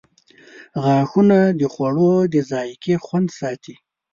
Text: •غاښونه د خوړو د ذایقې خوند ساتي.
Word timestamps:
•غاښونه 0.83 1.39
د 1.59 1.61
خوړو 1.73 2.13
د 2.33 2.35
ذایقې 2.51 2.95
خوند 3.05 3.27
ساتي. 3.39 3.75